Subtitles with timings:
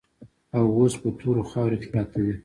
[0.55, 2.33] او اوس په تورو خاورو کې پراته دي.